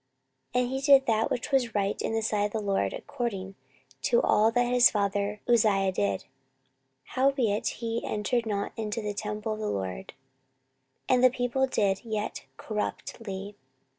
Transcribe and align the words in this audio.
14:027:002 0.55 0.59
And 0.63 0.71
he 0.71 0.81
did 0.81 1.05
that 1.05 1.29
which 1.29 1.51
was 1.51 1.75
right 1.75 2.01
in 2.01 2.13
the 2.15 2.23
sight 2.23 2.45
of 2.45 2.51
the 2.53 2.59
LORD, 2.59 2.91
according 2.93 3.53
to 4.01 4.19
all 4.23 4.49
that 4.51 4.65
his 4.65 4.89
father 4.89 5.41
Uzziah 5.47 5.91
did: 5.91 6.25
howbeit 7.13 7.67
he 7.67 8.03
entered 8.03 8.47
not 8.47 8.71
into 8.75 8.99
the 9.03 9.13
temple 9.13 9.53
of 9.53 9.59
the 9.59 9.69
LORD. 9.69 10.13
And 11.07 11.23
the 11.23 11.29
people 11.29 11.67
did 11.67 12.03
yet 12.03 12.45
corruptly. 12.57 13.55